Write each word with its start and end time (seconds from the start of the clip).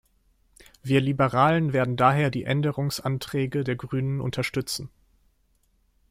Wir 0.81 0.99
Liberalen 0.99 1.73
werden 1.73 1.95
daher 1.95 2.31
die 2.31 2.43
Änderungsanträge 2.45 3.63
der 3.63 3.75
Grünen 3.75 4.19
unterstützen. 4.19 4.89